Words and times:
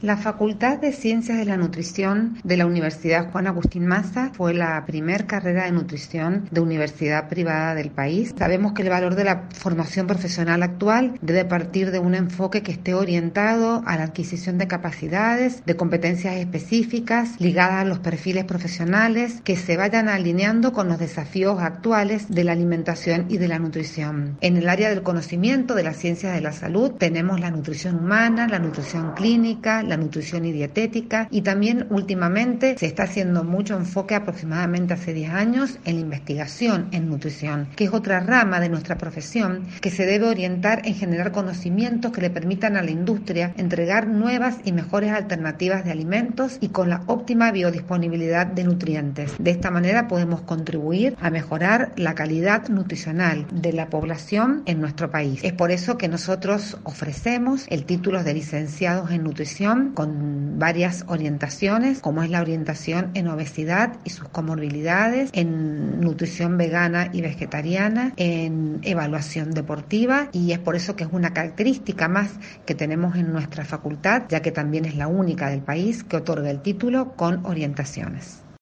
La 0.00 0.16
Facultad 0.16 0.78
de 0.78 0.92
Ciencias 0.92 1.38
de 1.38 1.44
la 1.44 1.56
Nutrición 1.56 2.38
de 2.44 2.56
la 2.56 2.66
Universidad 2.66 3.32
Juan 3.32 3.48
Agustín 3.48 3.84
Maza 3.84 4.30
fue 4.32 4.54
la 4.54 4.86
primer 4.86 5.26
carrera 5.26 5.64
de 5.64 5.72
nutrición 5.72 6.46
de 6.52 6.60
universidad 6.60 7.28
privada 7.28 7.74
del 7.74 7.90
país. 7.90 8.32
Sabemos 8.38 8.74
que 8.74 8.82
el 8.82 8.90
valor 8.90 9.16
de 9.16 9.24
la 9.24 9.48
formación 9.52 10.06
profesional 10.06 10.62
actual 10.62 11.18
debe 11.20 11.44
partir 11.44 11.90
de 11.90 11.98
un 11.98 12.14
enfoque 12.14 12.62
que 12.62 12.70
esté 12.70 12.94
orientado 12.94 13.82
a 13.86 13.96
la 13.96 14.04
adquisición 14.04 14.56
de 14.56 14.68
capacidades, 14.68 15.64
de 15.66 15.74
competencias 15.74 16.36
específicas 16.36 17.30
ligadas 17.40 17.82
a 17.82 17.84
los 17.84 17.98
perfiles 17.98 18.44
profesionales 18.44 19.40
que 19.42 19.56
se 19.56 19.76
vayan 19.76 20.08
alineando 20.08 20.72
con 20.72 20.86
los 20.86 21.00
desafíos 21.00 21.60
actuales 21.60 22.30
de 22.30 22.44
la 22.44 22.52
alimentación 22.52 23.26
y 23.28 23.38
de 23.38 23.48
la 23.48 23.58
nutrición. 23.58 24.36
En 24.42 24.58
el 24.58 24.68
área 24.68 24.90
del 24.90 25.02
conocimiento 25.02 25.74
de 25.74 25.82
las 25.82 25.96
ciencias 25.96 26.34
de 26.34 26.40
la 26.40 26.52
salud 26.52 26.92
tenemos 26.92 27.40
la 27.40 27.50
nutrición 27.50 27.96
humana, 27.96 28.46
la 28.46 28.60
nutrición 28.60 29.14
clínica, 29.14 29.82
la 29.88 29.96
nutrición 29.96 30.44
y 30.44 30.52
dietética 30.52 31.28
y 31.30 31.42
también 31.42 31.86
últimamente 31.90 32.76
se 32.78 32.86
está 32.86 33.04
haciendo 33.04 33.44
mucho 33.44 33.76
enfoque 33.76 34.14
aproximadamente 34.14 34.94
hace 34.94 35.14
10 35.14 35.30
años 35.30 35.78
en 35.84 35.96
la 35.96 36.00
investigación 36.00 36.88
en 36.92 37.08
nutrición, 37.08 37.68
que 37.76 37.84
es 37.84 37.92
otra 37.92 38.20
rama 38.20 38.60
de 38.60 38.68
nuestra 38.68 38.98
profesión 38.98 39.66
que 39.80 39.90
se 39.90 40.06
debe 40.06 40.28
orientar 40.28 40.82
en 40.84 40.94
generar 40.94 41.32
conocimientos 41.32 42.12
que 42.12 42.20
le 42.20 42.30
permitan 42.30 42.76
a 42.76 42.82
la 42.82 42.90
industria 42.90 43.52
entregar 43.56 44.06
nuevas 44.06 44.58
y 44.64 44.72
mejores 44.72 45.12
alternativas 45.12 45.84
de 45.84 45.92
alimentos 45.92 46.58
y 46.60 46.68
con 46.68 46.90
la 46.90 47.02
óptima 47.06 47.50
biodisponibilidad 47.50 48.46
de 48.46 48.64
nutrientes. 48.64 49.32
De 49.38 49.50
esta 49.50 49.70
manera 49.70 50.08
podemos 50.08 50.42
contribuir 50.42 51.16
a 51.20 51.30
mejorar 51.30 51.92
la 51.96 52.14
calidad 52.14 52.68
nutricional 52.68 53.46
de 53.50 53.72
la 53.72 53.88
población 53.88 54.62
en 54.66 54.80
nuestro 54.80 55.10
país. 55.10 55.40
Es 55.42 55.52
por 55.52 55.70
eso 55.70 55.98
que 55.98 56.08
nosotros 56.08 56.78
ofrecemos 56.84 57.66
el 57.68 57.84
título 57.84 58.22
de 58.22 58.34
licenciados 58.34 59.10
en 59.10 59.24
nutrición 59.24 59.77
con 59.94 60.58
varias 60.58 61.04
orientaciones, 61.08 62.00
como 62.00 62.22
es 62.22 62.30
la 62.30 62.40
orientación 62.40 63.10
en 63.14 63.28
obesidad 63.28 63.96
y 64.04 64.10
sus 64.10 64.28
comorbilidades, 64.28 65.30
en 65.32 66.00
nutrición 66.00 66.56
vegana 66.58 67.10
y 67.12 67.20
vegetariana, 67.20 68.12
en 68.16 68.80
evaluación 68.82 69.50
deportiva 69.52 70.28
y 70.32 70.52
es 70.52 70.58
por 70.58 70.76
eso 70.76 70.96
que 70.96 71.04
es 71.04 71.10
una 71.12 71.32
característica 71.32 72.08
más 72.08 72.30
que 72.66 72.74
tenemos 72.74 73.16
en 73.16 73.32
nuestra 73.32 73.64
facultad, 73.64 74.22
ya 74.28 74.40
que 74.40 74.52
también 74.52 74.84
es 74.84 74.96
la 74.96 75.08
única 75.08 75.48
del 75.50 75.60
país 75.60 76.04
que 76.04 76.16
otorga 76.16 76.50
el 76.50 76.60
título 76.60 77.12
con 77.16 77.44
orientaciones. 77.46 78.47